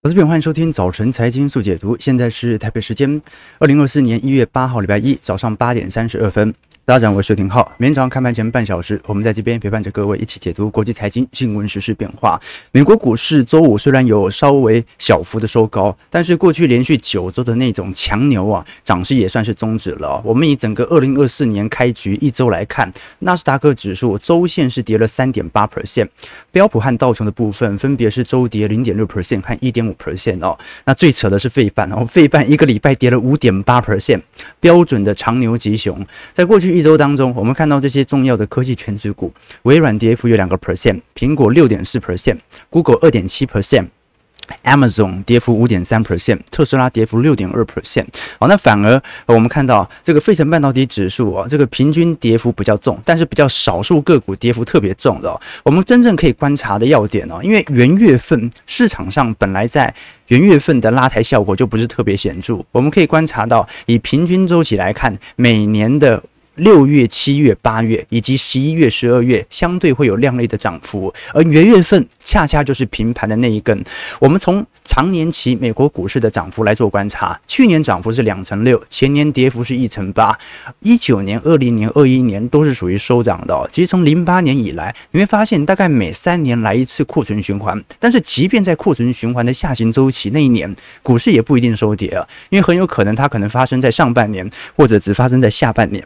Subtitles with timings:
[0.00, 1.96] 我是边欢迎收听早晨财经速解读。
[1.98, 3.20] 现在是台北时间
[3.58, 6.54] 二零二四年一月八号礼拜一早上八点三十二分。
[6.88, 7.70] 大家好，我是刘廷浩。
[7.76, 12.40] 每天早上开盘前半小时，我们在这边陪伴着各位一起解读国际财经新闻、时事变化。
[12.72, 20.18] 美国股市周五虽然有稍微小幅的收高，但是过去连续九周的那种强牛啊，涨势也算是终止了。
[20.24, 26.08] 我们以整个二零二四年开局一周来看，纳斯达克指数周线是跌了三点八 percent，
[26.50, 30.58] 标普和道琼的部分分别是周跌零点六 percent 和一点五 percent 哦。
[30.86, 34.22] 那最扯的是费半哦，费半一个礼拜跌了五点八 percent，
[34.58, 36.02] 标准的长牛吉熊，
[36.32, 36.77] 在过去。
[36.78, 39.32] 一周当中，我们看到这些重要的科技全指股，
[39.62, 48.06] 微软跌幅有两个 percent，苹果六点四 percent，Google 二点七 percent，Amazon 跌幅五点三 percent，特斯拉跌幅六点二 percent。
[48.38, 55.40] 好，那反而我们看到这个费城半导体指数啊，这个平均跌幅比较重，但是比较少数个股跌幅特别重的哦。
[55.64, 59.92] 我们真正可以观察的要点哦，因为元月份市场上本来在
[60.28, 66.22] 元月份的拉抬效果就不是特别显著，我们可以观察到，以平均周期来看，每年的。
[66.58, 73.82] 六月、七月、八月以及十一月、十二月相对会有亮丽的涨幅，而元月份恰恰就是平盘的那一根。
[74.20, 80.36] 我们从长年期美国股市的涨幅来做观察，去年涨幅是两成六，前年跌幅是一成八，
[80.80, 83.68] 一九年、二零年、二一年都是属于收涨的。
[83.70, 96.04] 其实从零八年以来，你会发现大概每三年来一次库存循环，但是即便在库存循环的下行周期那一年，股市也不一定收跌啊，因为很有可能它可能发生在上半年，或者只发生在下半年。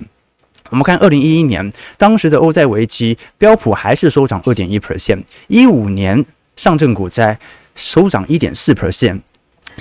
[0.72, 5.22] 我们看二零一一年，当时的欧债危机，标普还是收涨二点一 percent。
[5.48, 6.24] 一五年
[6.56, 7.38] 上证股灾
[7.74, 9.20] 收涨一点四 percent，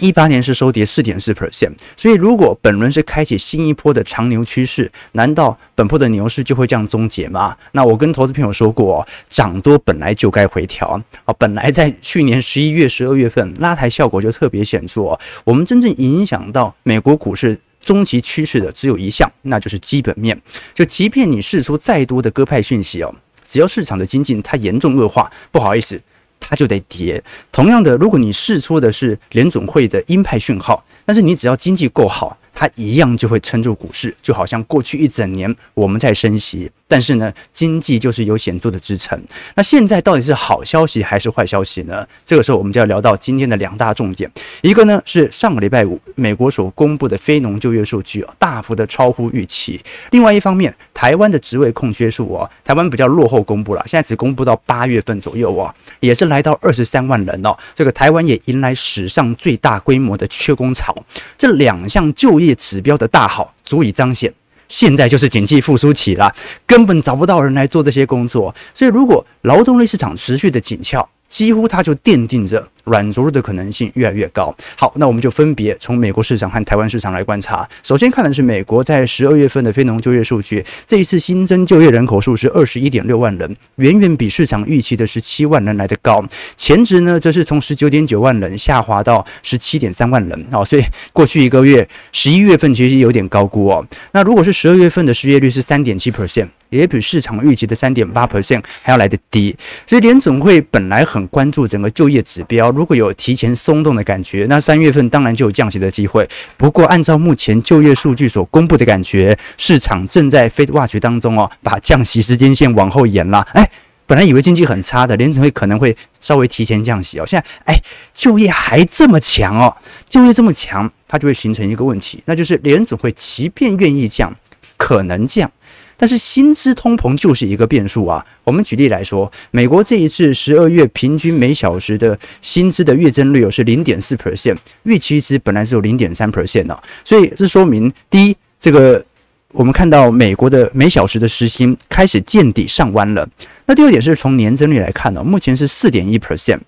[0.01, 1.71] 一八年是收跌四点四 percent。
[1.95, 7.55] 所以，如果本轮是开启新一波的长牛趋势，难道本波的牛市就会这样终结吗？
[7.71, 11.33] 那我跟投资朋友说过，涨多本来就该回调啊。
[11.39, 17.57] 本来在去年十一月、十二月份拉抬效果就特别显著，我们真正影响到美国股市。
[17.83, 20.39] 终极趋势的只有一项，那就是基本面。
[20.73, 26.01] 就即便你试出再多的鸽派讯息哦，只要市场的经济它严重恶化，不好意思，
[26.39, 27.21] 它就得跌。
[27.51, 34.15] 同样的，如果你试出的是联总会的鹰派讯号，但是你只要经济够好，它一样就会撑住股市。
[34.21, 36.71] 就好像过去一整年我们在升息。
[36.91, 39.17] 但是呢，经济就是有显著的支撑。
[39.55, 42.05] 那现在到底是好消息还是坏消息呢？
[42.25, 44.29] 这个时候我们就要聊到今天的两大重点。
[44.61, 49.79] 一个呢是上个礼拜五美国所公布的非农就业数据啊，大幅的超乎预期。
[50.09, 57.55] 另外一方面，台湾的职位空缺数啊，台湾比较落后公布了，现在只公布到八月份左右啊，也是来到二十三万人哦。
[57.73, 60.93] 这个台湾也迎来史上最大规模的缺工潮。
[61.37, 64.33] 这两项就业指标的大好，足以彰显。
[64.71, 66.33] 现在就是经济复苏期了，
[66.65, 72.67] 根本找不到人来做这些工作，所以如果劳动力市场持续的紧俏，几乎它就奠定着。
[72.83, 74.53] 软着陆的可能性越来越高。
[74.75, 77.67] 好，那我们就分别从美国市场和台湾市场来观察。
[77.83, 86.25] 首先看的是美国在十二月份的非农就业数据，这一次新增就业人口数是二十一点六万人，远远比市场预期的十七万人来得高。
[86.55, 90.47] 前值呢，则是从十九点九万人下滑到十七点三万人。
[90.51, 93.85] 好，所以过去一个月，十一月份其实有点高估哦。
[94.11, 99.55] 那如果是十二月份的失业率是三点七 percent，也比市场预期的三点八 percent 还要来得低。
[99.85, 102.71] 所以联总会本来很关注整个就业指标。
[102.71, 106.27] 如果有提前松动的感觉，那三月份当然就有降息的机会。
[106.57, 113.45] 不过，按照目前就业数据所公布的感觉，市场正在 Fed Watch 当中哦，把降息时间线往后延了。
[113.53, 113.69] 哎，
[114.05, 117.25] 本来以为经济很差的，联准会可能会稍微提前降息哦。
[117.25, 117.81] 现在，哎，
[118.13, 119.75] 就业还这么强哦，
[120.07, 124.33] 就业这么强，它就会形成一个问题，那就是联总会即便愿意降，
[124.77, 125.51] 可能降。
[126.01, 128.25] 但是薪资通膨就是一个变数啊。
[128.43, 139.05] 我们举例来说，美国这一次十二月平均每小时的薪资的月增率是零点四 percent，预期值本来是有零点三 percent 的，所以这说明第一，这个
[139.51, 143.29] 我们看到美国的每小时的时薪开始见底上弯了。
[143.67, 146.61] 那第二点是从年增率来看呢，目前是四点一 percent。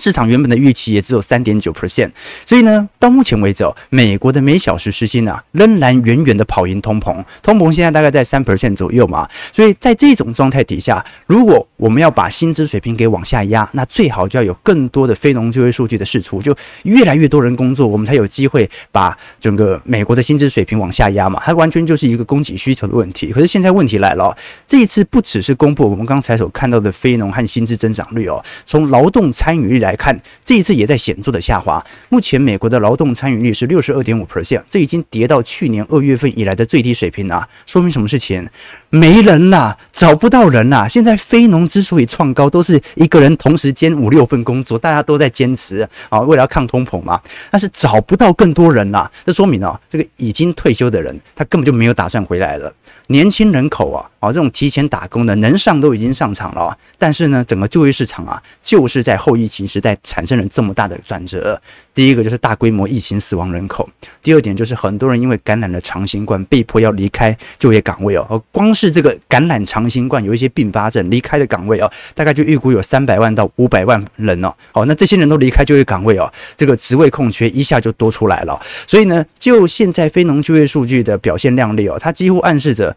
[0.00, 2.10] 市场原本的预期也只有三点九 percent，
[2.46, 7.22] 所以呢，到目前为止，美国的每小时时薪啊，仍然远远的跑赢通膨。
[7.42, 21.42] 通膨现在大概在三 percent 左右嘛，所以在这种状态底下，如果我们要把薪资水平给往下压，那最好就要有更多的非农就业数据的释出，就越来越多人工作，我们才有机会把整个美国的薪资水平往下压嘛。
[21.44, 23.30] 它完全就是一个供给需求的问题。
[23.30, 24.34] 可是现在问题来了，
[24.66, 29.89] 这一次不只是公布我们刚才所看到的非农和薪资增长率哦，从劳动参与率来。
[29.90, 31.84] 来看，这一次也在显著的下滑。
[32.10, 37.48] 目前美国的劳动参与率是六十二点五 percent，这已经跌到去年二月份以来的最低水平啊！
[37.66, 38.48] 说明什么事情？
[38.90, 40.86] 没人啦，找不到人啦。
[40.86, 47.20] 现在非农之所以创高，都是一个人同时兼五六份工作，大家都在坚持啊，为了要抗通膨嘛。
[47.50, 52.72] 但是找不到更多人啦，这说明啊，这个已经退休的人，他根本就没有打算回来了。
[53.10, 61.60] 年轻人口啊，啊，这种提前打工的能上都已经上场了，但是呢，整个就业市场啊，就是在后疫情时代产生了这么大的转折。
[61.92, 63.88] 第一个就是大规模疫情死亡人口，
[64.22, 68.40] 第二点就是很多人因为感染了长新冠，被迫要离开就业岗位哦。
[68.52, 74.54] 光是这个感染长新冠有一些并发症离开的岗位哦，大概就预估有三百万到五百万人哦。
[74.70, 78.58] 好，那这些人都离开就业岗位哦，这个职位空缺一下就多出来了。
[78.86, 82.96] 所以呢，就现在非农就业数据的表现亮丽哦，它几乎暗示着。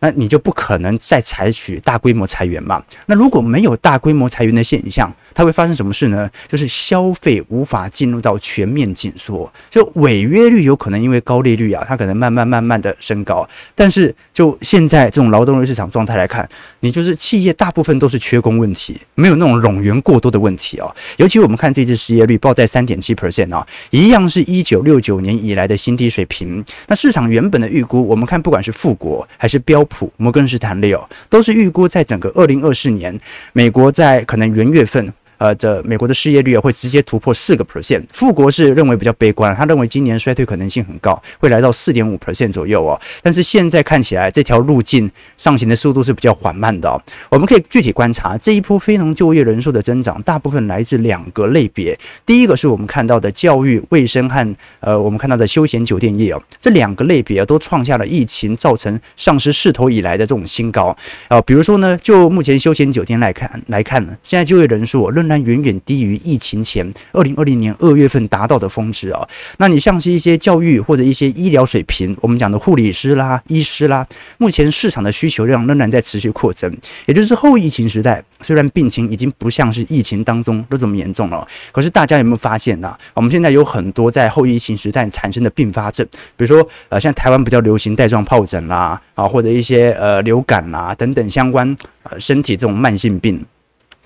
[0.00, 2.80] 那你就不可能再采取大规模裁员嘛？
[3.06, 6.30] 那如果没有大规模裁员的现象，它会发生什么事呢？
[6.46, 13.48] 就是消费无法进入到全面紧缩，就违约率有可能因为高利率啊，它可能慢慢慢慢的升高。
[13.74, 16.48] 但是就现在这种劳动力市场状态来看，
[16.78, 20.94] 你就是企业大部分都是缺工问题，没有那种冗员过多的问题哦。
[21.16, 26.64] 尤其我们看这次失业率报在三点七 percent 啊，一样是一九六九年以来的新低水平。
[26.86, 29.84] 那市场原本的预估，我们看不管是富国还是标。
[29.88, 33.18] 普摩根士丹利哦，都是预估在整个二零二四年，
[33.52, 35.12] 美国在可能元月份。
[35.38, 38.02] 呃，这美国的失业率啊会直接突破四个 percent。
[38.12, 43.00] 富国是认为比较悲观，他认为今年衰退可能性很高，会来到四点五 percent 左右哦。
[43.22, 47.00] 但是现在看起来，这条路径上行的速度是比较缓慢的哦。
[47.30, 51.98] 我们可以具体观察这一波非农就业人数的增长，大部分来自两个类别。
[52.26, 60.96] 第一个是我们看到的教育、卫生和呃我们看到的休闲酒店业哦，这两个类别都创下了疫情造成丧失势头以来的这种新高
[61.28, 61.40] 啊。
[61.42, 69.28] 比如说呢，就目前休闲酒店来看来看呢，现在就业人数哦，仍然远远低于疫情前二零二零年二月份达到的峰值啊。
[69.58, 74.06] 那你像是一些教育或者一些医疗水平，我们讲的护理师啦、医师啦，
[74.38, 76.74] 目前市场的需求量仍然在持续扩增。
[77.06, 82.96] 也就是后疫情时代，虽然病情已经不像是疫情当中都这么严重了，可是大家有没有发现呢？
[83.12, 93.44] 我们现在有很多在后疫情时代产生的并发症，比如说呃，像台湾比较流行带状疱疹啦啊，或者一些呃流感啦等等相关呃身体这种慢性病。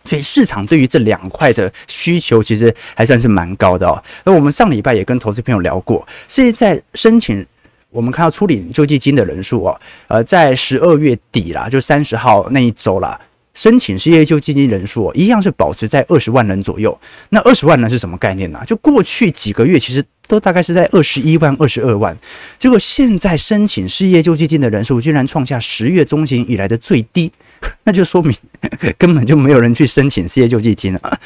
[0.05, 4.03] 所以市场对于这两块的需求其实还算是蛮高的哦。
[4.25, 7.45] 那我们上礼拜也跟投资朋友聊过，现在申请
[7.91, 13.21] 我们看到初领救济金的人数哦，呃，在十二月底啦，就三十号那一周啦，
[13.55, 16.99] 申请失业救济金人数，一样是保持在二十万人左右。
[17.29, 18.63] 那二十万人是什么概念呢？
[18.67, 20.03] 就过去几个月其实
[20.33, 22.17] 都大概是在二十一万、二十二万，
[22.59, 27.31] 结果现在申请失业救济金的人数居然创下十月中旬以来的最低。
[27.85, 28.35] 那就说明
[28.97, 31.19] 根本就没有人去申请失业救济金了。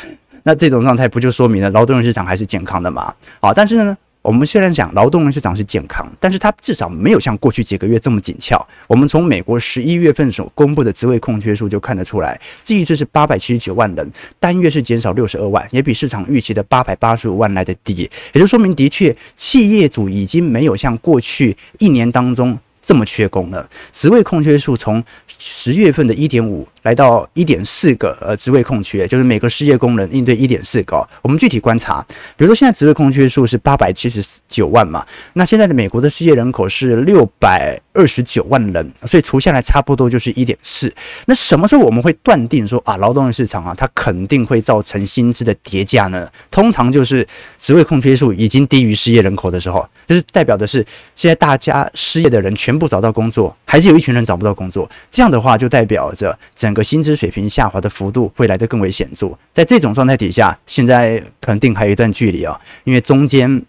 [0.43, 3.14] 那这种状态不就说明了劳动力市场还是健康的吗？
[3.38, 8.61] 好，但是呢，我们虽然讲劳动力市场是健康，但是它至少没有像过去几个月这么紧俏。
[8.88, 18.11] 我们从美国十一月份所公布的职位空缺数就看得出来，这一次是八百七十九万人，单月是减少六十二万，也比市场预期的八百八十五万来的低。
[18.32, 23.69] 也就说明，的确企业主已经没有像过去一年当中这么缺工了。
[23.91, 31.05] 职位空缺数从十月份的一点五来到一点四个呃职位空缺，就是每个失业工人应对一点四个。
[31.21, 32.00] 我们具体观察，
[32.37, 40.93] 比如说现在职位空缺数是八百七十九万嘛，那现在的美国的失业人口是六百二十九万人，所以除下来差不多就是一点四。
[41.25, 46.31] 那什么时候我们会断定说啊，劳动力市场啊，它肯定会造成薪资的叠加呢？
[46.51, 47.27] 通常就是
[47.59, 50.85] 职位空缺数已经低于失业人口的时候，就是代表的是
[51.15, 54.88] 现在大家失业的人全部找到工作，还是有一群人找不到工作？
[55.11, 59.31] 这样的话就代表着整个薪资水平下滑的幅度会来得更为显著。
[59.53, 63.62] 在这种状态底下，现在肯定还有一段距离啊，因为中间。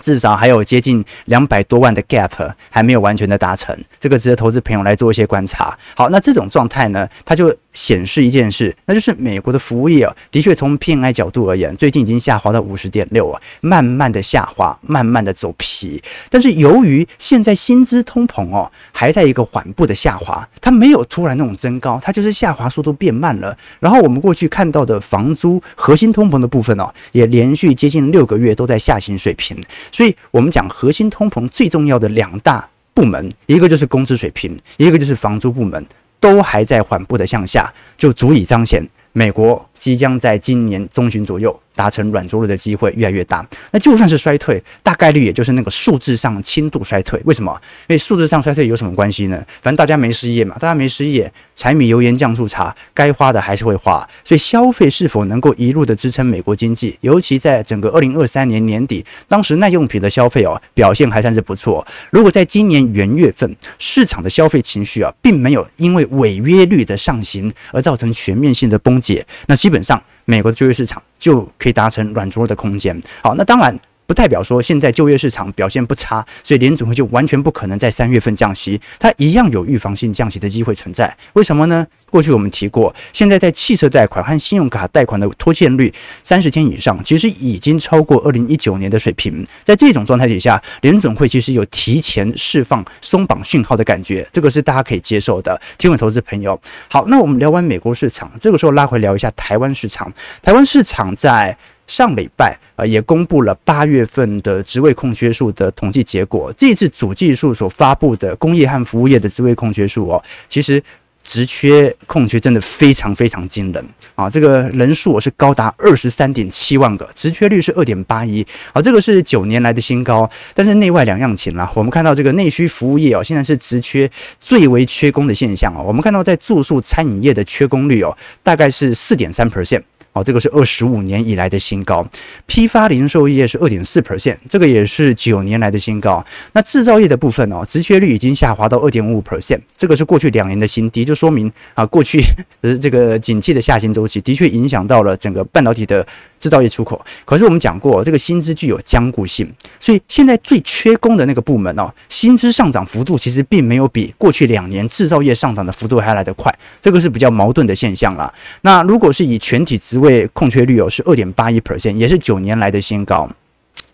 [0.00, 5.76] 至少还有接近两百多万的 gap 还没有完全的达成，这个值得投资朋友来做一些观察。
[5.94, 16.02] 好，那这种状态呢，它就显示一件事，那就是美国的服务业啊，的确从 PMI 角度而言，最近已经下滑到五十点六啊，慢慢的下滑，慢慢的走皮。
[16.30, 23.56] 但是由于现在薪资通膨哦，还在一个缓步的下滑，它没有突然那种增高，它就是下滑速度变慢了。
[23.80, 29.56] 然后我们过去看到的房租核心通膨的部分哦，也连续接近六个月都在下行水平。
[29.92, 35.84] 所以，我们讲核心通膨最重要的两大部门，一个就是工资水平，一个就是房租部门，
[36.20, 43.46] 都还在缓步的向下，就足以彰显美国即将在今年中旬左右达成软着陆的机会越来越大。
[43.70, 47.20] 那就算是衰退，大概率也就是那个数字上轻度衰退。
[47.24, 47.52] 为什么？
[47.88, 49.36] 因为数字上衰退有什么关系呢？
[49.60, 54.06] 反正大家没失业嘛，大家没失业，柴米油盐酱醋茶该花的还是会花。
[54.24, 61.86] 所以消费是否能够一路的支撑美国经济，尤其在整个二零二三年年底，当时耐用品的消费哦表现还算是不错。
[62.10, 73.02] 如果在今年元月份市场的消费情绪啊，并没有因为违约率的上行而造成全面性的崩解，那基本上美国的就业市场就可以达成软着陆的空间。
[73.20, 73.76] 好，那当然。
[74.06, 81.14] 不代表说现在就业市场表现不差，所以联准会就完全不可能在三月份降息，它一样有预防性降息的机会存在。
[81.32, 81.86] 为什么呢？
[82.08, 89.44] 过去我们提过，现在在汽车贷款和信用卡贷款的拖欠率三十天以上，其实已经超过二零一九年的水平。
[89.64, 95.60] 在这种状态底下，联准会其实有提前释放松绑讯号的感觉，这个是大家可以接受的。
[95.78, 96.58] 听我投资朋友，
[96.88, 100.10] 好，那我们聊完美国市场，这个时候拉回聊一下台湾市场。
[100.40, 101.58] 台湾市场在。
[101.86, 106.52] 上礼拜啊，也公布了八月份的职位空缺数的统计结果。
[106.56, 110.82] 这次主计处所发布的工业和服务业的职位空缺数哦，其实
[111.22, 114.30] 职缺空缺真的非常非常惊人啊！
[114.30, 120.30] 这个人数是高达二十三点七万个，职缺率是二点八一，好，这个是九年来的新高。
[120.54, 125.82] 但是内外两样情啦，我们看到这个内需服务业哦，现在是职缺最为缺工的现象哦。
[125.84, 129.82] 我们看到在住宿餐饮业的缺工率哦，大概是四点三 percent。
[130.16, 132.08] 哦，这个是二十五年以来的新高，
[132.46, 136.24] 批发零售业是二点四 percent，这个也是九年来的新高。
[136.54, 142.22] 那制造业的部分哦，直缺率已经下滑到二点五 percent，这个是过去两年的新低，就说明啊，过去
[142.62, 146.06] 呃这个景气的下行周期的确影响到了整个半导体的
[146.46, 147.04] 制造业出口。
[147.24, 158.32] 可是我们讲过，这个薪资具有僵固性，所以现在最缺工的那个部门哦，薪资上涨幅度其实并没有比过去两年制造业上涨的幅度还来得快，这个是比较矛盾的现象了。
[158.60, 163.28] 那如果是以全体职位空缺率哦是二点八一 percent，也是九年来的新高。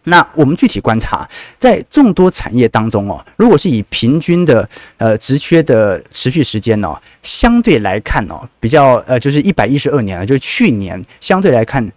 [0.05, 4.69] 那我们具体观察，在众多产业当中哦，如果是以平均的
[4.99, 11.89] 呃职缺的持续时间哦，相对来看哦，比较呃就是一百一十二年了，就是去年相对来看。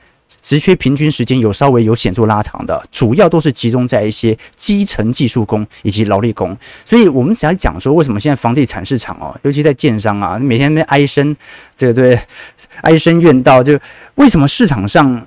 [0.46, 6.56] 职缺平均时间有稍微有显著拉长的，主要都是集中在一些基层技术工以及劳力工。
[6.86, 11.36] 所以，我们只要讲说，为什么现在房地产市场哦，尤其在建商啊，每天在哀声，
[11.76, 12.20] 这个对，
[12.82, 13.76] 哀声怨道，就
[14.16, 15.20] 为什么市场上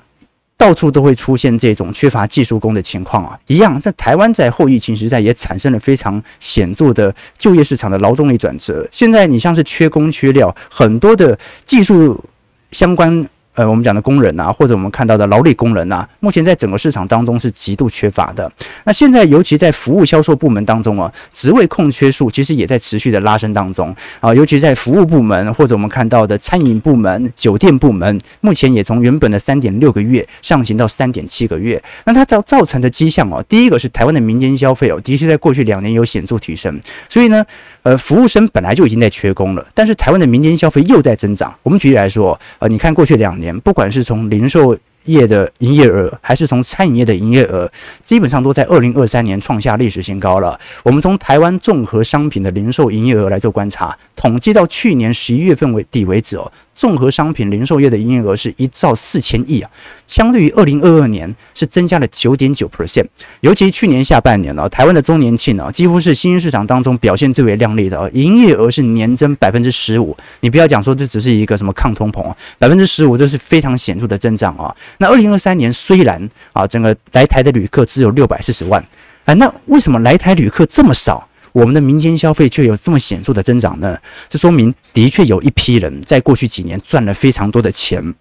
[0.57, 3.37] 到处都会出现这种缺乏技术工的情况啊？
[3.49, 8.89] 一样，在台湾在后疫情时代也产生了非常显著的就业市场的劳动力转折。
[8.93, 12.25] 现在你像是缺工缺料，很多的技术
[12.71, 13.29] 相关。
[13.59, 18.49] 呃，我们讲的工人啊，或者我们看到的劳力工人啊，目前在整个市场当中是极度缺乏的。
[18.85, 24.33] 那现在，尤其在服务销售部门当中啊，职位空缺数其实也在持续的拉升当中啊。
[24.33, 31.83] 尤其在服务部门，或者我们看到的餐饮部门、酒店部门，目前也从原本的三点六个月上行到三点七个月。
[32.05, 36.81] 那它造造成的迹象哦，第一个是台湾的民间消费哦，的确在过去两年有显著提升。
[37.09, 37.45] 所以呢，
[37.83, 41.53] 呃，服务生本来就已经在缺工了，但是台湾的民间消费又在增长。
[41.65, 43.48] 我们举例来说，呃，你看过去两年。
[43.61, 47.71] 不管是从零售业的营业额，还是从餐饮业的营业额，
[48.03, 50.59] 基本上都在二零二三年创下历史新高了。
[50.83, 56.51] 我们从台湾综合商品的零售营业额来做观察，统计到去年十一月份为底为止哦。
[56.79, 59.69] 综合商品零售业的营业额是一兆四千亿啊，
[60.07, 63.05] 相对于二零二二年是增加了九点九 percent。
[63.41, 70.17] 尤其去年下半年呢，台湾的周年庆呢，几乎是新兴市场当中表现最为亮丽的啊，营业额是年增百分之十五。
[70.39, 74.73] 你不要讲说这只是一个什么抗通膨啊，百分之十五这是非常显著的增长啊。
[74.99, 78.81] 那二零二三年虽然啊，整个来台的旅客只有六百四十万，
[79.25, 81.28] 啊，那为什么来台旅客这么少？
[81.59, 83.99] 我们的民间消费却有这么显著的增长呢？
[84.29, 88.15] 这说明的确有一批人在过去几年赚了非常多的钱。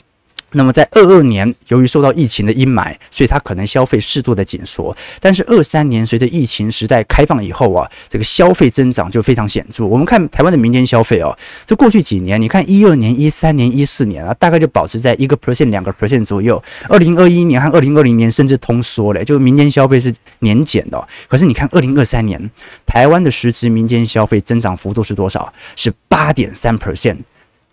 [0.57, 4.95] 那么在二二年，由于受到疫情的阴霾，所以它可能消费适度的紧缩。
[5.21, 9.85] 但是二三年随着疫情时代开放以后啊，这个消费增长就非常显著。
[9.85, 16.61] 我们看台湾的民间消费哦，这过去几年，你看一二年、一三年、一四年啊，大概就保持在一个 percent、两个 percent 左右。
[16.89, 21.07] 二零二一年和二零二零年甚至通缩了，就是民间消费是年减的。
[21.27, 22.49] 可是你看二零二三年，
[22.85, 25.53] 台湾的实质民间消费增长幅度是多少？
[25.75, 27.17] 是八点三 percent。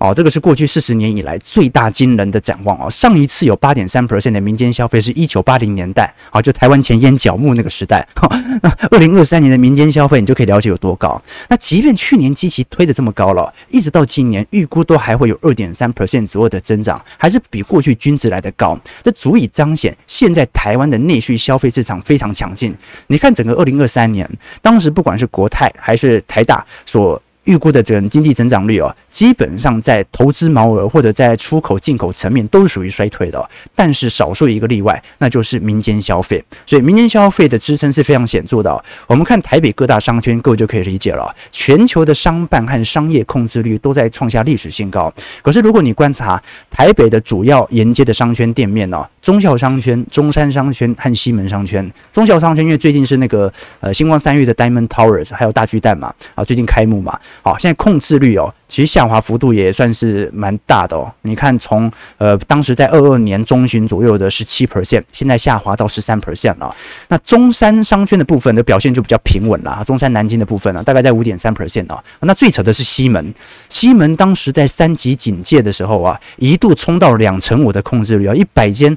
[0.04, 2.90] 哦，这个是过去四十年以来最大惊人的展望哦。
[2.90, 8.06] 上一次有八点三 percent 的民间消费是一九八零年代，好，就台湾前烟脚木那个时代。
[8.61, 11.20] 那二零二三年的民间消费，你就可以了解有多高。
[11.49, 18.78] 那即便去年基期推得这么高了，一直到今年预估都还会有二点三 percent 左右的增长，还是比过去均值来得高。
[19.02, 22.75] 这足以彰显现在台湾的内需消费市场非常强劲。
[23.06, 24.28] 你看整个二零二三年，
[24.61, 33.49] 当时不管是国泰还是台大所预估的这经济增长率哦，基本上在投资毛额或者在出口进口层面都是属于衰退的。
[33.73, 36.44] 但是少数一个例外，那就是民间消费。
[36.66, 38.85] 所以民间消费的支撑是非常显著的。
[39.06, 41.33] 我们看台北各大商圈，各位就可以理解了。
[41.52, 45.14] 全球的商办和商业控制率都在创下历史新高。
[45.42, 51.88] 可是如果你观察台北的主要沿街的商圈店面呢，忠孝商圈、中山商圈和西门商圈。
[52.11, 61.12] 忠孝商圈因为最近是那个呃星光三越的 Diamond Towers 还有大巨蛋嘛，啊最近开幕嘛，好现在控制率哦，其实下滑幅度也算是蛮大的哦。
[61.23, 66.75] 你看从呃当时在二二年中旬左右的十七 percent，现在下滑到十三 percent 了。
[67.09, 72.02] 那中山商圈的部分的表现就比较平稳了，中山南京的部分呢，大概在五点三 percent 啊。
[72.21, 73.33] 那最扯的是西门，
[73.68, 78.97] 西门当时在三级警戒的时候啊，一度冲到两成五的控制率啊，一百间。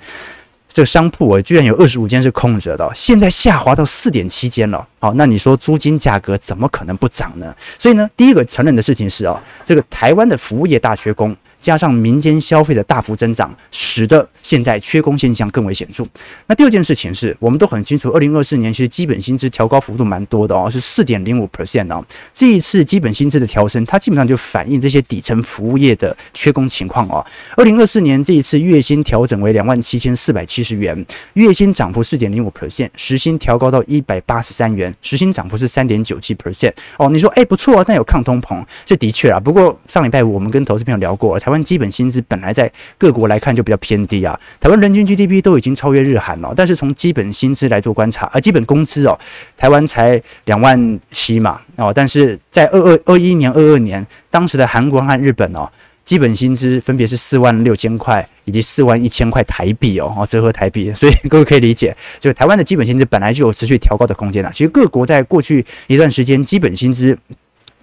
[0.78, 4.88] 这个商铺啊，居然有二十五间是空着的，现在下滑到四点七间了。
[5.00, 7.52] 好，那你说租金价格怎么可能不涨呢？
[7.80, 11.36] 所以呢，第一个承认的事情是啊，这个台湾的服务业大缺工。
[11.60, 16.06] 加上民间消费的大幅增长，使得现在缺工现象更为显著。
[16.48, 22.06] 那第二件事情是，我们都很清楚，二零二四年其实基本薪资调高幅度蛮多的哦，是四点零五 percent 哦。
[22.34, 27.26] 这一次基本薪资的调升，它基本上就反映这些底层服务业的缺工情况哦。
[27.56, 37.10] 二零二四年这一次月薪调整为两万七千四百七十元，月薪涨幅四点零五 percent，时薪调高到一百八十三元，时薪涨幅是三点九七 percent 哦。
[37.10, 39.40] 你说哎不错啊，但有抗通膨，这的确啊。
[39.40, 41.36] 不过上礼拜五我们跟投资朋友聊过。
[41.48, 49.18] 台湾基本薪资本来在各国来看就比较偏低啊，台湾人均 GDP 都已经超越日韩了，但是从基本薪资来做观察，啊基本工资哦，
[49.56, 55.72] 台湾才两万七嘛哦，但是在二二二一年、二二年，当时的韩国和日本哦，
[56.04, 64.52] 基本薪资分别是四万六千块以及四万一千块台币哦，哦折合台币，所以各位可以理解，就台湾的基本薪资本来就有持续调高的空间了。
[64.54, 67.18] 其实各国在过去一段时间基本薪资。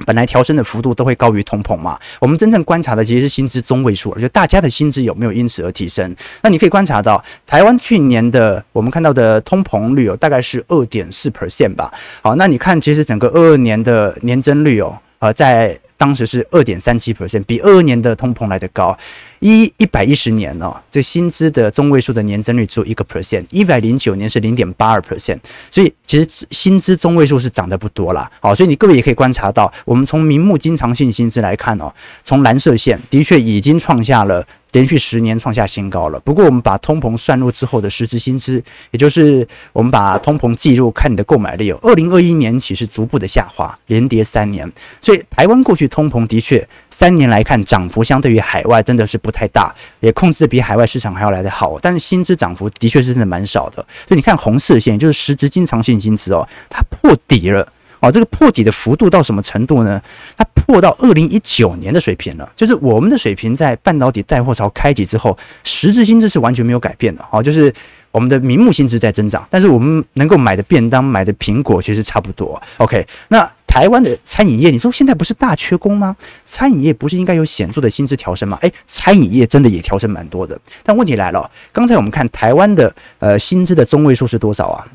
[0.04, 6.14] 本来调升的幅度都会高于通膨嘛，我们真正观察的其实是薪资中位数，就大家的薪资有没有因此而提升。
[6.42, 11.92] 那你可以观察到，台湾去年的我们看到的通膨率哦，大概是二点四 percent 吧。
[12.22, 18.96] 好，那你看其实整个二二年的年增率哦，呃，在当时是二点三七 percent，比二二年的通膨来得高。
[19.40, 25.38] 一一百一十年哦，这薪资的中位数的年增率只有一个 percent，一百零九年是零点八二 percent，
[25.70, 28.30] 所以其实薪资中位数是涨得不多啦。
[28.40, 34.46] 好，所以你各位也可以观察到，我们从明目经常性薪资来看哦，从蓝色线的确已经创下了。
[34.74, 36.18] 连续十年创下新高了。
[36.20, 41.78] 不过，我们把通膨算入之后的实质薪资，也就是我们把通膨计入，看你的购买力哦。
[41.82, 44.70] 二零二一年起是逐步的下滑，连跌三年。
[45.00, 51.78] 所以，台湾过去通膨的确三年来看涨幅相对于海外真的是不太大，也控制的比海外市场还要来得好。
[51.80, 53.76] 但是薪资涨幅的确是真的蛮少的。
[54.08, 57.66] 所以你看红色线，就是实质经常性薪资哦，它破底了。
[58.04, 59.98] 哦，这个破底的幅度到什么程度呢？
[60.36, 67.24] 它破到二零一九年的水平了，就是我们的水平在半导体带货潮开启之后，实质薪资是完全没有改变的。
[67.30, 67.72] 哦，就是
[68.10, 72.60] 我们的名目薪资在增长，但是我们能够买的便当、买的苹果其实差不多。
[72.76, 76.14] OK，那台湾的餐饮业，你说现在不是大缺工吗？
[76.44, 78.58] 餐饮业不是应该有显著的薪资调升吗？
[78.60, 80.58] 诶，餐饮业真的也调升蛮多的。
[80.82, 84.86] 但问题来了，刚才我们看台湾的呃薪资的中位数是多少啊？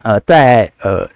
[0.00, 1.06] 呃，在呃。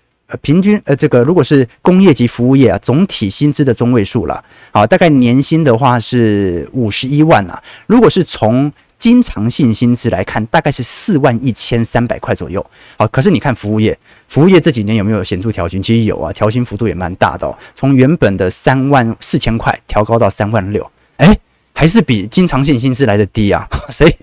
[0.41, 4.43] 平均呃，这个如果是工业及服务业啊，总体薪资的中位数了，
[4.73, 7.63] 好，大概年薪的话是五十一万啊。
[7.87, 12.65] 如果是从经常性薪资来看，大概是四万一千三百块左右。
[12.97, 15.83] 好，可是你看服务业，服务业这几年有没有显著调薪？
[15.83, 21.39] 其实有啊，调薪幅度也蛮大的哦，从原本的三万四千块调高到三万六，诶。
[21.75, 24.15] 还是比经常性薪资来的低啊， 所以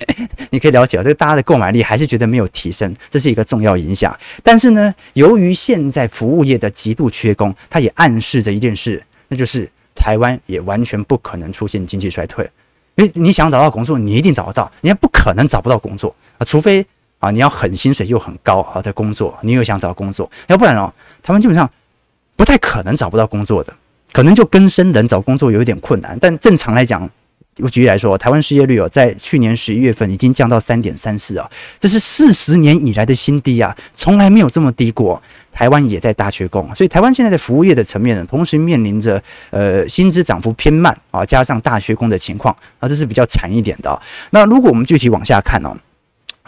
[0.51, 4.17] 你可以了解，这个大家的购买力还是觉得没有提升，这是一个重要影响。
[4.43, 12.49] 但是呢，由于现在服务业的极度缺工，它也暗示着一件事，那就是台湾也完全不可能出现经济衰退。
[12.95, 16.85] 因为你想找到工作，你一定找得到，你也不可能找不到工作啊，除非
[17.17, 21.69] 啊你要很薪水又很高啊的工作，你又想找工作，要不然哦，台湾基本上
[22.35, 23.73] 不太可能找不到工作的，
[24.13, 27.09] 可能就更生人找工作有一点困难，但正常来讲。
[27.61, 35.21] 我举例来说，台湾失业率哦，在去年十一月份已经降到三点三四啊，这是四十年以来的新低啊，从来没有这么低过。
[35.51, 43.99] 台湾也在大缺工，所以台湾现在的服务业的层面呢，同时面临着呃薪资涨幅偏慢啊，加上大缺工的情况啊，这是比较惨一点的。
[44.29, 45.75] 那如果我们具体往下看哦。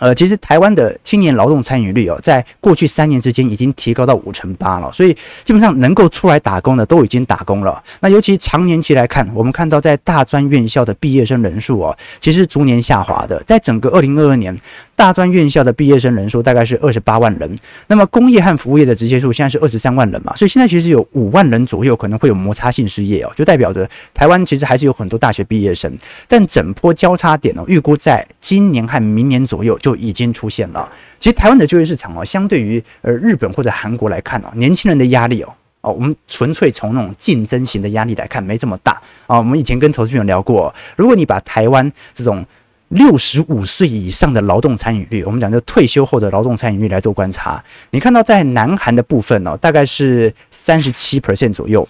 [0.01, 7.79] 呃，其实台湾的青年劳动参与率哦，在过去三年之间已经提高到五成八了，所以基本上能够出来打工的都已经打工了。
[7.99, 13.39] 那尤其长年期来看，我们看到在大专院校的毕业生人数哦，其实逐年下滑的。
[13.43, 14.57] 在整个二零二二年，
[14.95, 25.95] 大专院校的毕业生人数大概是二十八万人，那么工业和服务业的直接数现在是二十三万人嘛，所以现在其实有五万人左右可能会有摩擦性失业哦，就代表着台湾其实还是有很多大学毕业生，
[26.27, 29.90] 但整波交叉点哦，预估在今年和明年左右就。
[29.91, 30.89] 就已经出现了。
[31.19, 38.93] 其实台湾的就业市场哦，相对于呃日本或者韩国来看哦，年轻人的压力哦哦，我们纯粹从那种竞争型的压力来看，没这么大
[39.27, 39.38] 啊。
[39.38, 42.45] 我们以前跟投资朋友聊过，如果你把台湾这种
[42.89, 51.88] 六十五岁以上的劳动参与率，我们讲就退休后的劳动参与率来做观察，你看到在南韩的部分哦，大概是三十七 percent 左右。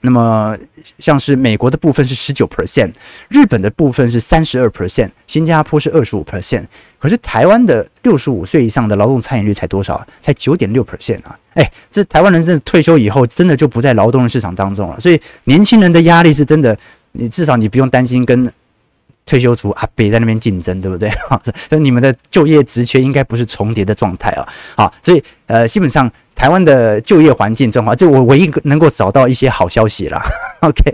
[0.00, 0.56] 那么
[0.98, 2.92] 像是美国的部分是十九 percent，
[3.28, 6.64] 日本的部分是三十二 percent，新加坡是二十五 percent，
[6.98, 10.06] 可是台湾的六十五岁以上的劳动参与率才多少？
[10.20, 11.36] 才九点六 percent 啊！
[11.54, 16.78] 哎，这台湾人真的退休以后真的就不在劳动市场当中了，所以年轻人的压力是真的，
[17.12, 18.52] 你至少你不用担心跟
[19.28, 21.08] 退休族啊，别在那边竞争，对不对？
[21.28, 24.48] 哈， 所以你们的就业职缺应该不是重叠的状态啊！
[24.76, 26.10] 好，所以呃，基本上。
[26.38, 30.22] 台湾的就业环境状况，这我唯一能够找到一些好消息了。
[30.62, 30.84] OK，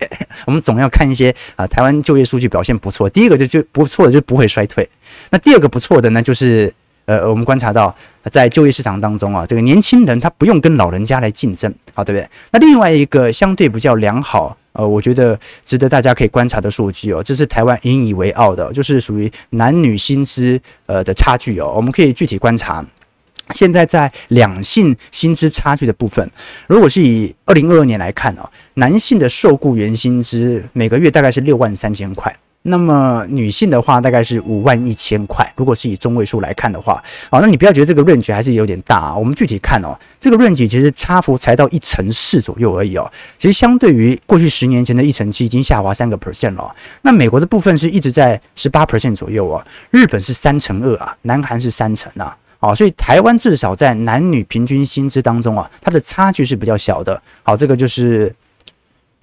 [0.46, 3.10] 我们总要看一些啊，台湾就业数据表现不错。
[3.10, 4.88] 第一个就就不错的就不会衰退。
[5.28, 6.72] 那第二个不错的呢，就是
[7.06, 7.94] 呃，我们观察到
[8.30, 12.28] 在就业市场当中啊，这个年轻人他不用跟老人家来竞争，好，对不对？
[12.52, 22.84] 那另外一个相对比较良好，呃，我觉得值得大家可以观察的数据哦，这是台湾引以为傲的，就是属于男女薪资呃的差距哦，我们可以具体观察。
[23.50, 26.26] 现在在两性薪资差距的部分，
[26.66, 32.34] 如果是以二零二二年来看哦，男性的受雇员薪资每个月大概是六万三千块，
[32.66, 35.46] 那么女性的话大概是五万一千块。
[35.54, 39.14] 如果是以中位数来看的话，好，那你不要觉得这个 range 还是有点大啊。
[39.14, 43.10] 我们具体看哦，这个 range 其实差幅才到一成四左右而已哦。
[43.36, 46.74] 其实相对于过去十年前的一成七，已经下滑三个 percent 了。
[47.02, 52.34] 那美国的部分是一直在十八 percent 左右哦，日本是三成二啊，南韩是三成啊。
[52.58, 57.20] 好，所以台湾至少在男女平均薪资当中啊，它的差距是比较小的。
[57.42, 58.34] 好，这个就是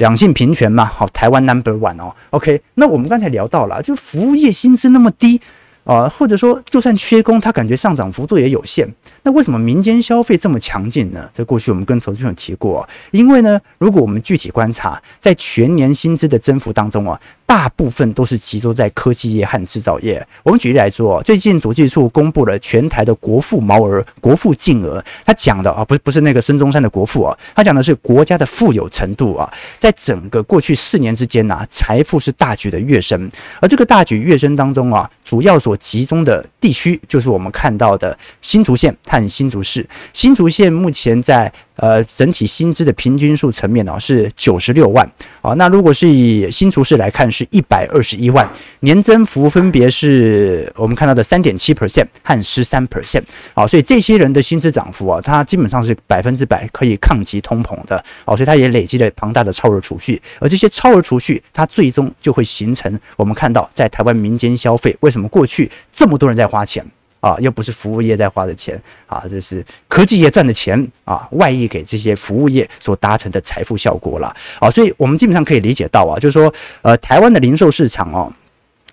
[0.01, 0.83] 两性平权嘛。
[0.83, 2.11] 好，台湾 number one 哦。
[2.31, 5.39] OK，那我们刚才聊到了，就服务业薪资那么低。
[5.83, 8.87] 啊，或者说，就算缺工，他感觉上涨幅度也有限。
[9.23, 11.27] 那为什么民间消费这么强劲呢？
[11.33, 17.19] 在过去我们跟投资朋友提过，因为呢，如果我们具体观察，在全年薪资的增幅当中啊，
[17.51, 20.25] 大部分都是集中在科技业和制造业。
[20.41, 39.85] 我们举例来说，最近主计处公布了全台的国富毛额、国富净额，他讲的啊，不是不是那个孙中山的国富啊，他讲的是国家的富有程度啊，在整个过去四年之间呐、财富是大举的跃升，而这个大举跃升当中啊，主要所所集中的地区就是我们看到的新竹县和新竹市。
[40.11, 41.51] 新竹县目前在
[41.81, 45.05] 呃整体薪资的平均数层面呢是九十六万。
[45.41, 48.47] 啊，那如果是以新厨师来看是一百二十一万，
[48.81, 53.23] 年增幅分别是我们看到的三点七 percent 和十三 percent
[53.55, 57.97] 啊，所以这些人的薪资涨幅啊，它基本上是百分之百可以抗击通膨的。
[58.23, 65.71] 啊，所以它也累积了庞大的超额储蓄，而这些超额储蓄它最终就会形成我们看到在台湾民间消费为什么过去。
[65.91, 66.85] 这么多人在花钱？
[67.21, 78.33] 啊，又不是服务业在花的钱啊，这是科技业赚的钱啊，外溢给这些服务业所达成的财富效果了啊，所以我们基本上可以理解到啊，就是说，呃，台湾的零售市场哦，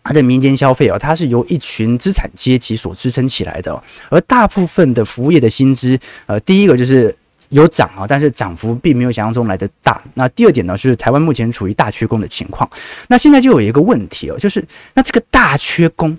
[0.04, 7.16] 它的民间消费哦，它是由一群资产阶级所支撑起来的，而大部分的服务业的薪资，呃，第一个就是
[7.48, 9.98] 有涨啊，但是涨幅并没有想象中来的大。
[10.12, 12.68] 那第二点呢，是台湾目前处于大缺工的情况。
[13.08, 14.62] 那现在就有一个问题哦，就是
[14.92, 16.18] 那这个大缺工。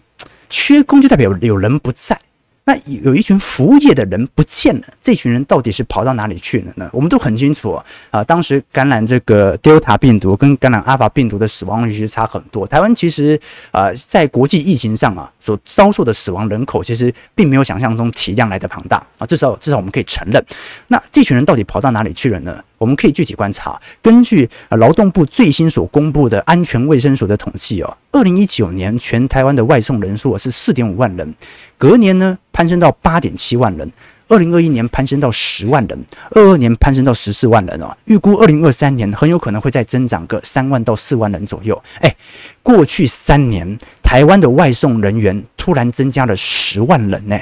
[0.50, 2.20] 缺工就代表有人不在，
[2.66, 6.90] 那有一群服务业的人不见了，这群人到底是跑到哪里去了呢？
[6.94, 7.80] 我们都很清楚
[8.12, 12.68] 啊，当时感染这个 Delta 病毒跟感染 Alpha 病毒的死亡率其实差很多。
[12.68, 13.40] 台湾其实
[13.72, 20.44] 啊，在国际疫情上啊，所遭受的死亡人口其实并没有想象中体量来的庞大啊，至少至少我们可以承认。
[20.88, 22.64] 那这群人到底跑到哪里去了呢？
[22.80, 31.36] 我们可以具体观察，根据劳动部最新所公布的安全卫生所的统计哦，二零一九年全台湾的外送人数是四点五万人，
[31.78, 33.92] 隔年呢攀升到八点七万人，
[34.30, 41.80] 二零二一年攀升到十万人，二二年攀升到十四万人哦，预估二零二三年很有可能会再增长个三万到四万人左右。
[42.00, 42.16] 哎，
[42.64, 47.38] 过去三年台湾的外送人员突然增加了十万人呢，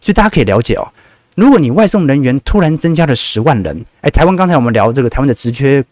[0.00, 0.92] 所以大家可以了解哦。
[1.36, 5.84] 如果你外送人员突然增加了十万人，哎，台湾刚才我们聊这个台湾的职缺，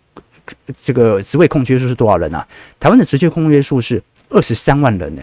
[0.82, 2.46] 这个职位空缺数是多少人啊？
[2.80, 5.22] 台湾的职缺空缺数是二十三万人呢。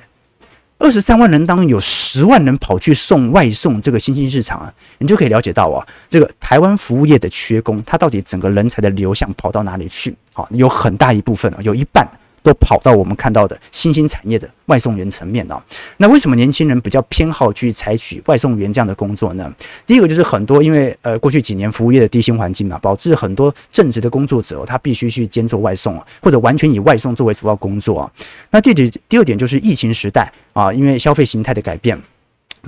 [0.77, 10.13] 二十三万人当中有十万人跑去送外送这个新兴市场啊，你就可以了解到啊，这个台湾服务业的缺工，它到底整个人才的流向跑到哪里去？
[10.33, 12.05] 好，有很大一部分啊，有一半。
[12.45, 15.61] 都跑到我们看到的新兴产业的外送员层面了。
[15.97, 19.51] 那为什么年轻人比较偏好去采取外送员这样的工作呢？
[19.87, 28.11] 第一个就是很多因为呃过去几年服务业的低薪环境嘛，导致很多正职的工作者他必须去兼做外送啊，或者完全以外送作为主要工作啊。
[28.51, 31.99] 那第二第二点就是疫情时代啊，因为消费形态的改变，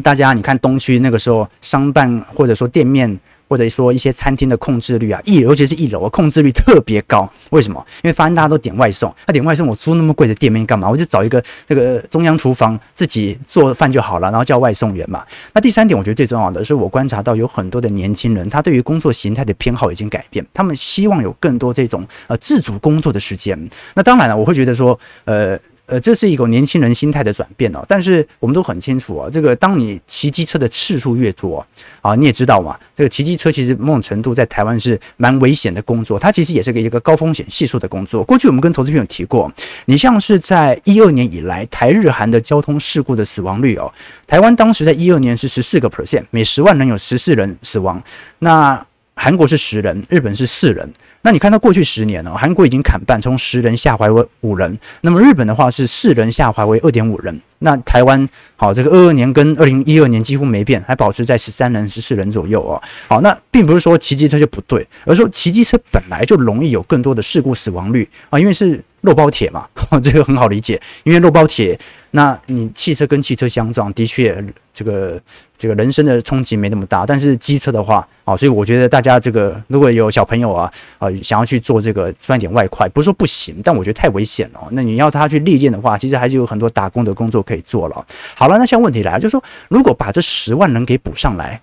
[0.02, 3.20] 大家你看东区那个时候商办或者说店面。
[3.48, 7.30] 或者说一些餐厅的控制率啊，一尤其是一楼啊，控制率特别高。
[7.52, 7.86] 为什么？
[8.04, 10.90] 因为发现大家都点外送，那点外送我租那么贵的店面干嘛？
[10.90, 15.24] 我就找一个这个中央厨房自己做饭就好了，然后叫外送员嘛。
[15.54, 23.58] 那第三点，我觉得最重要的是，我观察到有很多的年轻人，他对于工作形态的偏好已经改变，他们希望有更多这种呃自主工作的时间。
[23.96, 25.58] 那当然了，我会觉得说，呃。
[25.88, 27.84] 呃，这是一个年轻人心态的转变哦。
[27.88, 31.66] 但是我们都很清楚啊，这个当你骑机车的次数越多
[32.02, 38.24] 啊，你也知道嘛，这个骑机车其实某种程度在台湾是蛮危险的工作，它其实也是个一个高风险系数的工作。
[38.24, 39.52] 过去我们跟投资朋友提过，
[39.86, 43.92] 你像是在一二年以来，台日韩的交通事故的死亡率哦，
[44.28, 48.04] 台湾当时在一二年是十四个 percent，每十万人有十四人死亡。
[48.40, 48.86] 那
[49.18, 50.88] 韩国是十人，日本是四人。
[51.24, 54.78] 那你看到过去十年呢、韩国已经砍半，从十人下滑为五人。
[55.02, 57.42] 那么日本的话是四人下滑为二点五人。
[57.60, 62.82] 那台湾好，这个二二年跟二零一二年几乎没变，还保持在十三人、十四人左右哦。
[63.08, 69.66] 好，那并不是说骑机车就不对，而是说骑机车本来就容易有更多的事故死亡率啊，因为是肉包铁嘛，
[70.04, 71.80] 这个很好理解，因为肉包铁。
[72.12, 74.44] 那你汽车跟汽车相撞，的确
[74.74, 75.22] 这个
[75.58, 84.60] 这个人生的冲击没那么大，但是机车的话，啊，所以我觉得大家这个如果有小朋友啊，啊，想要去做这个赚点外快，不是说不行，但我觉得太危险了。
[84.72, 88.06] 那你要他去历练的话，其实还是有很多打工的工作可以做了。
[88.36, 91.62] 好了，那现在问题来了，就是说如果把这十万人给补上来，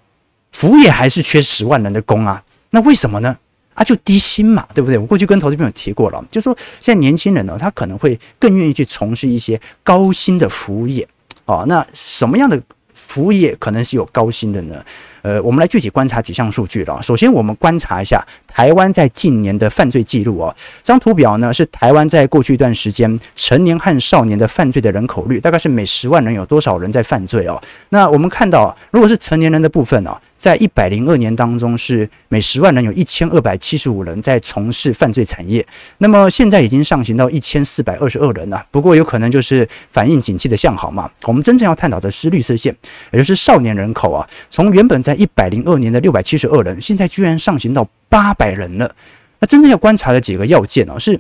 [0.53, 3.37] 服务业还是缺十万人的工啊，那为什么呢？
[3.75, 4.97] 啊，就低薪嘛，对不对？
[4.97, 11.07] 我过去跟投资朋友提过了，就说现在年轻人呢，他可能会更愿意去从事一些高薪的服务业。
[11.47, 12.61] 哦，那什么样的
[12.95, 14.83] 服务业可能是有高薪的呢？
[15.25, 17.03] 呃，我们来具体观察几项数据了。
[17.03, 20.55] 首先，我们观察一下台湾在近年的犯罪记录哦。
[20.83, 27.59] 这张图表呢，是台湾在过去一段时间成年和少年的犯罪的人口率，大概是每十万人有多少人在犯罪哦。
[27.89, 35.67] 那我们看到，如果是成年人的部分哦，在一百零二年当中是每十万人有一千二百七十五人在从事犯罪产业，
[35.99, 38.63] 那么现在已经上行到一千四百二十二人了。
[38.71, 41.11] 不过有可能就是反映景气的向好嘛。
[41.23, 42.77] 我们真正要探讨的是绿色线，
[43.11, 48.95] 也就是少年人口啊，从原本在一百零二年的六百七十二人，现在居然上行到八百人了。
[49.41, 51.19] 那真正要观察的几个要件哦，是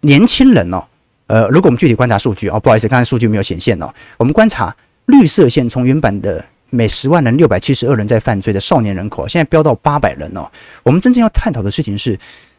[0.00, 0.84] 年轻人哦。
[1.26, 3.92] 呃，如果我们具体观察数据哦，不好意思，刚才数据没有显现哦。
[4.18, 4.74] 我们观察
[5.06, 10.46] 绿色线，从原本的每十万人六百七十二人在犯罪的少年人口，现在飙到八百人哦。
[10.82, 12.18] 我们真正要探讨的事情是，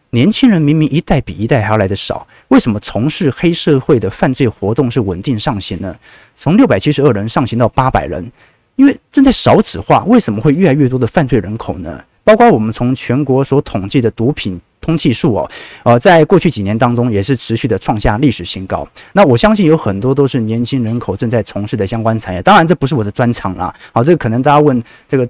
[0.10, 5.96] 年轻人明明一代比一代还要来得少，为什么从事黑社会的犯罪活动是稳定上行呢？
[6.36, 8.32] 从六百七十二人上行到八百人。
[8.76, 12.04] 因为正在少子化，为什么会越来越多的犯罪人口呢？
[12.24, 15.52] 包括我们从全国所统计的毒品通缉数哦，
[15.84, 18.88] 呃，在过去几年当中也是持续的创下历史新高。
[19.12, 22.42] 那我相信有很多都是年轻人口正在从事的相关产业。
[22.42, 23.74] 当然，这不是我的专长啦。
[23.92, 25.28] 好，这个可能大家问这个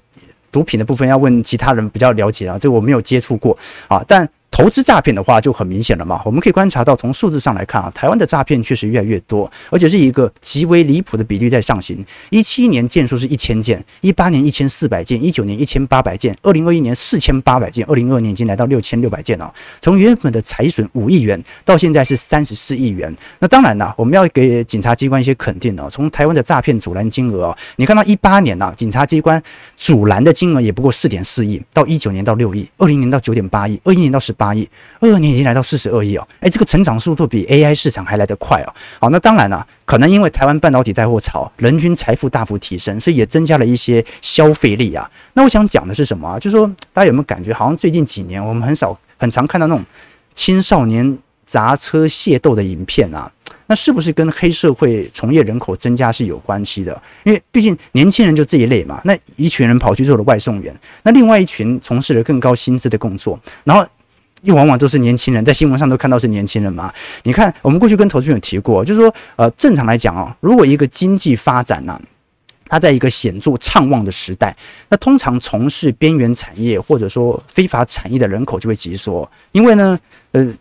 [0.52, 4.30] 毒品的部分要问其他人比较了解啊，这个我没有接触过啊，但。
[4.54, 12.06] 投资诈骗的话就很明显了嘛，我们可以观察到，从数字上来看啊，台湾的诈骗确实越来越多，而且是一个极为离谱的比率在上行。
[12.30, 19.52] 一七年件数是一千件，一八年一千四百件，一九年一千八百件，二零二一年四千八百件，二零二二年已经来到六千六百件了。
[19.82, 23.12] 从原本的财损五亿元到现在是三十四亿元。
[23.40, 25.88] 那当然了，我们要给警察机关一些肯定哦。
[25.90, 29.42] 从台湾的诈骗阻拦金额哦，你看到一八年啊，警察机关
[29.76, 34.43] 阻拦的金额也不过四点四亿，到一九年到六亿，二零年到九点八亿，二一年到十八。
[34.44, 34.68] 八亿，
[35.00, 38.74] 二二年已经来到四十二亿哦，诶，这个成长速度比 AI 市场还来得快哦。
[39.00, 45.10] 好，那当然了，可能因为台湾半导体带货潮，人均财富大幅提升，所以也增加了一些消费力啊。
[45.36, 46.38] 那我想讲的是什么啊？
[46.38, 49.86] 就是说大家有没有感觉，好像最近几年我们很少、很常看到那种
[50.34, 53.32] 青少年砸车械斗的影片啊？
[53.68, 57.02] 那是不是跟黑社会从业人口增加是有关系的？
[57.24, 59.00] 因为毕竟年轻人就这一类嘛。
[59.06, 63.88] 那一群人跑去做了外送员，那另外一群从事了更高薪资的工作，然后。
[64.44, 66.94] 又往往都是年轻人，在新闻上都看到是年轻人嘛。
[67.24, 72.00] 你看，我们过去跟投资朋友提过，就是说，呃，正常来讲哦，如果一个经济发展呢，
[72.68, 74.56] 它在一个显著畅旺的时代，
[74.90, 79.98] 那通常从事边缘产业或者说非法产业的人口就会急缩，因为呢，
[80.34, 80.54] 呃，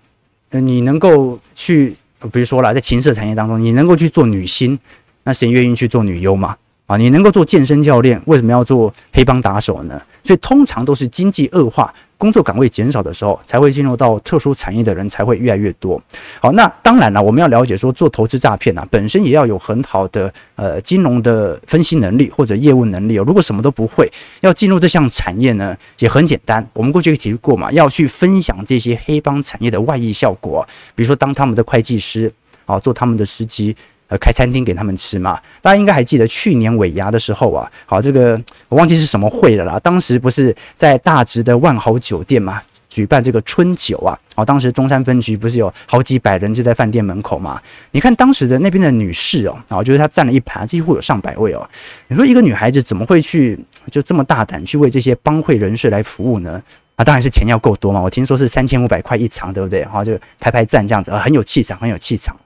[0.50, 1.96] 呃，你能够去，
[2.32, 4.78] 比如说啦，在情色产业当中，你能够去做女星，
[5.24, 6.56] 那谁愿意去做女优嘛？
[6.86, 10.00] 啊，你能够做健身教练，为什么要做黑帮打手呢？
[10.24, 11.92] 所以通常都是经济恶化。
[12.18, 16.00] 工作岗位减少的时候，才会进入到特殊产业的人才会越来越多。
[16.38, 23.24] 好，那当然了，我们要了解说做投资诈骗啊，本身也要有很好的呃金融的分析能力或者业务能力哦。
[23.26, 24.08] 如果什么都不会，
[24.40, 26.64] 要进入这项产业呢，也很简单。
[26.74, 30.64] 我们过去也提过嘛，要去分享这些黑帮产业的外溢效果，
[30.94, 32.32] 比如说当他们的会计师
[32.66, 33.74] 啊，做他们的司机。
[34.18, 35.38] 开餐厅给他们吃嘛？
[35.60, 39.78] 大家应该还记得去年尾牙的时候啊，好，这个我忘记是什么会了啦。
[39.80, 44.18] 当时不是在大直的万豪酒店嘛，举办这个春酒啊。
[44.34, 47.60] 好，当时中山分局不是有好几百人就在饭店门口嘛？
[47.90, 51.68] 你看当时的那边的女士哦，啊，就是她站了一排，几乎有上百位哦。
[52.08, 53.58] 你说一个女孩子怎么会去
[53.90, 56.62] 就这么大胆去为这些帮会人士来服务呢？
[57.04, 58.00] 当然是钱要够多嘛！
[58.00, 59.84] 我听说是三千五百块一场，对不对？
[59.86, 62.36] 好，就排排站这样子，啊，很有气场，很有气场。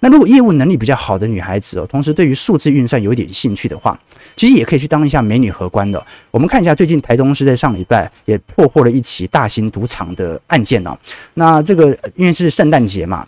[0.00, 3.98] 那如果业务能力比较好的女孩子哦，同时对于数字运算有点兴趣的话，
[4.36, 6.04] 其实也可以去当一下美女荷官的。
[6.30, 10.96] 我们看一下最近台中市在上礼拜也破获了一起大型赌场的案件呢。
[11.34, 13.26] 那这个因为是圣诞节嘛，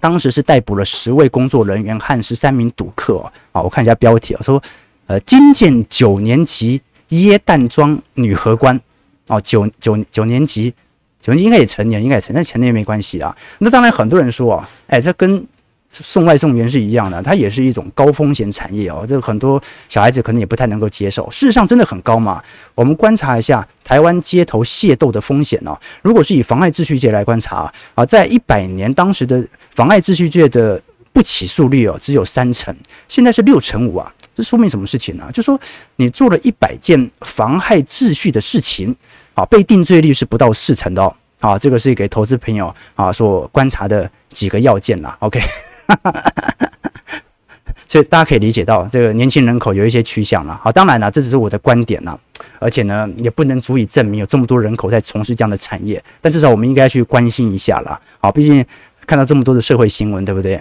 [0.00, 3.32] 当时是逮捕了十位工作人员和十三名赌客哦。
[3.52, 4.62] 啊，我看一下标题啊，说
[5.06, 8.80] 呃，惊见九年级耶诞装女荷官。
[9.30, 10.74] 哦，九九九年级，
[11.22, 13.34] 九年级应该也成年，应该也成，但成年没关系啊。
[13.60, 15.46] 那当然，很多人说啊，哎，这跟
[15.92, 19.04] 送外送员是一样的，它也是一种高风险产业哦。
[19.06, 21.30] 这很多小孩子可能也不太能够接受。
[21.30, 22.42] 事实上，真的很高嘛？
[22.74, 25.78] 我们观察一下台湾街头械斗的风险哦。
[26.02, 30.80] 如果是以妨碍秩序罪来观察啊，在一百年当时的妨碍秩序罪的
[31.12, 32.74] 不起诉率哦，只有三成，
[33.08, 34.12] 现在是六成五啊。
[34.40, 35.28] 这说明什么事情呢？
[35.32, 35.60] 就说
[35.96, 38.96] 你做了一百件妨害秩序的事情。
[39.34, 41.16] 啊，被定罪率是不到四成的哦。
[41.38, 45.16] 啊，这个是给投资朋友啊所观察的几个要件啦。
[45.20, 45.40] OK，
[47.88, 50.60] 所以大家可以理解到，这个年轻人口有一些趋向了。
[50.62, 52.18] 好，当然了，这只是我的观点啦，
[52.58, 56.02] 而且呢，也不能足以证明有这么多人口在从事这样的产业。
[56.20, 57.98] 但至少我们应该去关心一下啦。
[58.18, 58.62] 好，毕竟
[59.06, 60.60] 看到这么多的社会新闻，对不对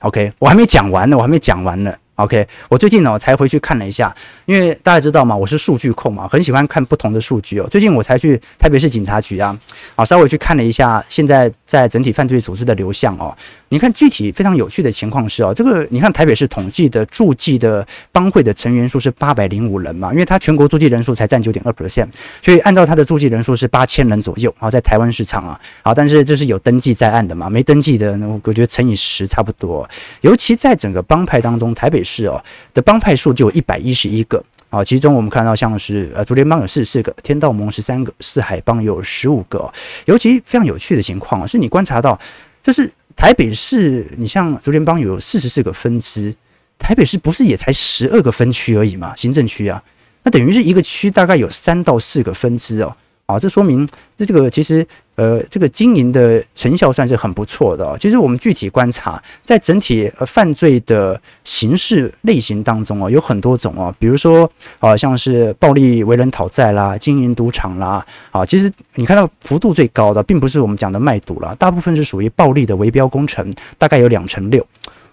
[0.00, 1.94] ？OK，我还没讲完呢，我还没讲完呢。
[2.22, 7.66] OK，我最近呢才回去看了一下，因为大家知道嘛，我是数据控嘛，很喜欢看不同的数据哦。
[7.70, 9.58] 最近我才去台北市警察局啊，
[9.96, 13.34] 啊，稍微去看了一下现在在整体犯罪组织的流向哦。
[13.70, 22.08] 你看具体非常有趣的情况是哦，这个你看台北市统计的驻记的帮会的成员数是八百零五人嘛，因为它全国驻记人数才占九点二 percent，
[22.42, 29.88] 所以按照它的驻记人数是八千人左右啊，在台湾市场啊，好，但是这是有登记在案的嘛，没登记的，我觉得乘以十差不多。
[30.22, 32.42] 尤其在整个帮派当中，台北是哦，
[32.74, 39.72] 的帮派数就有一百一十一个啊，其中我们看到像是呃竹联帮有四十四个，天道盟十三个，四海帮有十五个。
[40.06, 42.18] 尤其非常有趣的情况是你观察到，
[42.62, 46.34] 就是台北市，你像竹联帮有四十四个分支，
[46.78, 49.82] 台北市不是也才十二个分区而已嘛，行政区啊，
[50.24, 52.96] 那等于是一个区大概有三到四个分支哦。
[53.26, 54.84] 啊，这说明这这个其实
[55.20, 57.94] 呃，这个经营的成效算是很不错的。
[57.98, 63.94] 其实我们具体观察，在整体呃犯罪的形式类型当中哦，有很多种哦。
[63.98, 74.66] 比如说啊，像是暴力为人讨债啦，经营赌场啦，啊，其实你看到幅度最高的，并不是我们讲的卖赌啦，大部分是属于暴力的围标工程，大概有两成六。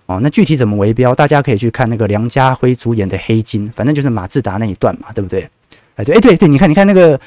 [0.05, 5.49] 哦，那具体怎么围标，大家可以去看那个梁家辉主演的《黑金》，反正就是马自达那一段嘛，对不对？
[5.95, 7.19] 哎，对，哎，对对，你看，你看那个。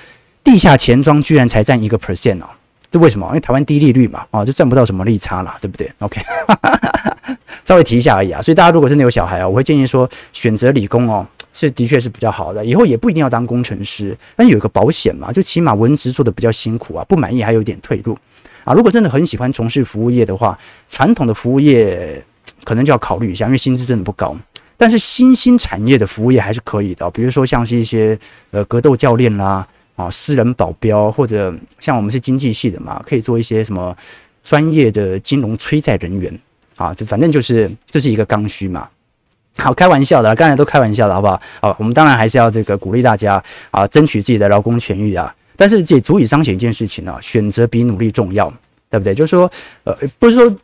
[0.43, 2.47] 地下钱庄居然才占一个 percent 哦，
[2.91, 3.27] 这为什么？
[3.29, 6.21] 因为台湾低利率嘛，哦，就赚不到什么利差了，对不对？OK，
[7.65, 8.43] 稍微提一下而已啊。
[8.43, 12.65] 所以大家如果真的有小孩啊，我会建议说选择理工哦，是的确是比较好的。
[12.65, 18.19] 以后也不一定要当工程师，但有一个保险嘛，就起码文职做的比较辛苦啊，不满意还有点退路
[18.65, 18.75] 啊。
[18.75, 22.21] 如果真的很喜欢从事服务业的话，传统的服务业
[22.65, 24.37] 可能就要考虑一下，因为薪资真的不高。
[24.77, 28.19] 但是新兴产业的服务业还是可以的，比如说像是一些
[28.51, 29.65] 呃格斗教练啦。
[30.01, 33.95] 啊私人保镖或者像我们是经济系的嘛，可以做一些什么
[34.43, 36.39] 专业的金融催债人员
[36.77, 38.89] 啊，就反正就是这是一个刚需嘛。
[39.59, 41.41] 好，开玩笑的，刚才都开玩笑的好不好？
[41.61, 45.35] 好，我们当然还是要这个鼓励大家啊，争取自己的劳工权益啊。
[45.57, 48.51] 但是这也足以彰显一件事情呢，选择比努力重要，
[48.89, 49.15] 对不对？
[49.15, 49.51] 就是说，
[49.85, 50.57] 呃，不是说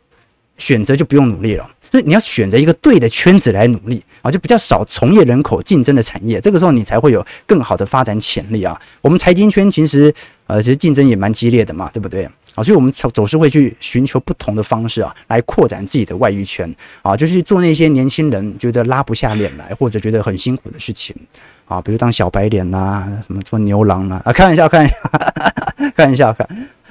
[0.57, 1.69] 选择就不用努力了。
[1.91, 8.79] 所以你要选择一个对的圈子来努力啊，就比较少从业人口竞争的产业，这个时候你才会有更好的发展潜力啊。
[9.01, 10.13] 我们财经圈其实
[10.47, 12.25] 呃其实竞争也蛮激烈的嘛，对不对？
[12.55, 16.73] 啊，所以我们总是会去寻求不同的方式啊，来扩展自己的外遇圈
[17.03, 21.15] 啊，就是做那些年轻人觉得拉不下脸来或者觉得很辛苦的事情
[21.67, 24.95] 啊，比如当小白脸呐，什么做牛郎啊，啊，开玩笑，开玩笑，
[25.95, 26.47] 开玩笑，开。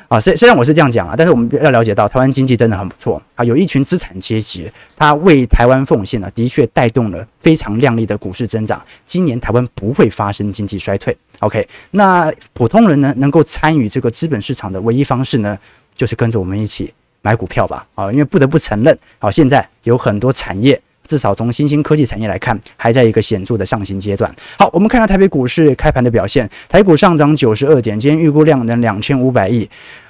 [0.09, 8.81] 啊，虽虽然我是这样讲啊，但是我们要了解到，台湾经济真的很不错啊，有一群资产阶级，他为台湾奉献了，的确带动了非常亮丽的股市增长。
[9.05, 11.17] 今年台湾不会发生经济衰退。
[11.41, 15.59] OK，那普通人呢，能够参与这个资本市场的唯一方式呢，
[15.95, 16.93] 就是跟着我们一起
[17.23, 17.87] 买股票吧。
[17.97, 20.81] 啊，因为不得不承认，啊，现在有很多产业。
[21.07, 24.35] 至少从新兴科技产业来看，还在一个显著的上行阶段。
[24.59, 29.69] 好，我们看到台北股市开盘的表现，台股上涨九十二点，今天预估量能两千五百亿，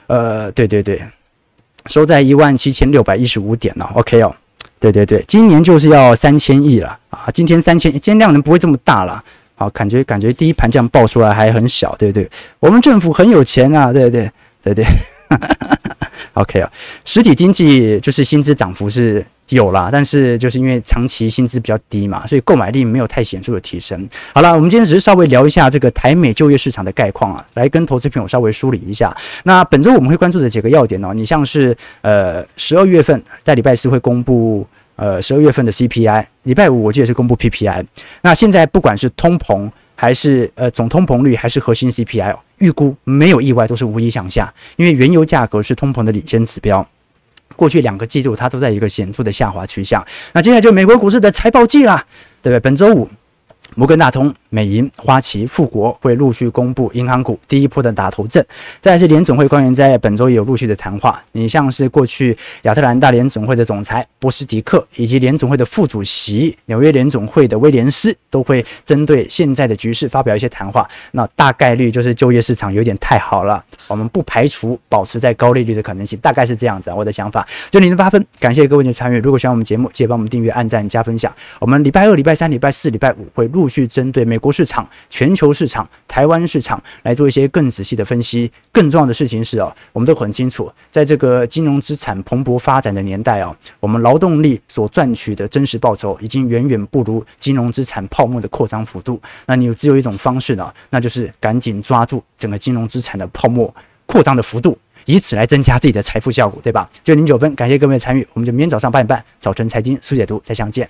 [0.08, 1.00] 呃，对对对，
[1.86, 3.88] 收在一万七千六百一十五点了。
[3.94, 4.34] OK 哦，
[4.80, 7.28] 对对对，今年就是要三千亿了啊！
[7.32, 9.22] 今天三千，今天量能不会这么大了。
[9.54, 12.28] 好，感觉感觉第一盘这样爆出来还很小，对不对，
[12.60, 14.30] 我们政府很有钱啊，对对
[14.62, 14.86] 对对对。
[16.34, 16.70] OK 啊，
[17.04, 19.24] 实体经济就是薪资涨幅是。
[19.50, 24.08] 有啦，但是就是因为长期薪资比较低嘛，所以购买力没有太显著的提升。
[24.34, 29.16] 好了，我们今天只是稍微聊一下这个台美就业市场的概况啊，来跟投资朋友稍微梳理一下。
[29.44, 34.66] 那本周我们会关注的几个要点哦，你像是呃十二月份在礼拜四会公布
[34.96, 37.84] 呃十二月份的 CPI，礼拜五我记得是公布 PPI。
[38.22, 46.84] 那现在不管是通膨还是呃总通膨率还是核心 CPI，预估没有意外都是无一向下，因为原油价格是通膨的领先指标。
[47.56, 50.04] 过去两个季度，它都在一个显著的下滑趋向。
[50.32, 52.04] 那接下来就美国股市的财报季啦，
[52.42, 52.60] 对不对？
[52.60, 53.08] 本周五。
[53.76, 58.44] 摩根大通、美银、花旗、富国会陆续公布银行股第一波的打头阵。
[58.80, 61.22] 再是联准会官员在本周也有陆续的谈话。
[61.32, 70.88] 你像是过去亚特兰大联准会的总裁波斯迪克，以及联总会的副主席纽约联总会的威廉斯，都会针对现在的局势发表一些谈话。
[71.12, 76.96] 那大概率就是就业市场有点太好了，我们不排除保持在高利率的可能性，大概是这样子啊。
[76.96, 79.18] 我的想法就零点八分，感谢各位的参与。
[79.18, 81.30] 如果喜欢我们节目，记得帮我们订阅、按赞、加分享。
[81.58, 83.76] 我们礼拜二、礼拜三、礼拜四、礼拜五会录录。
[83.76, 88.50] 去针对美国市场、全球市场、台湾市场来做一些更仔细的分析。
[88.72, 99.20] 更重要的事情是啊，我们都很清楚，在这个金融资产蓬勃发展的年代啊，我们劳动力所赚取的真实报酬已经远远不如金融资产泡沫的扩张幅度。
[99.44, 103.74] 那你只有一种方式呢，那就是赶紧抓住整个金融资产的泡沫
[104.06, 106.88] 扩张的幅度，以此来增加自己的财富效果，对吧？
[107.04, 110.88] 就零九分，感谢各位的参与，我们就明天早上八点半早晨财经速解读再相见。